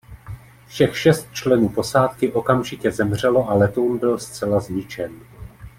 [0.67, 5.19] Všech šest členů posádky okamžitě zemřelo a letoun byl zcela zničen.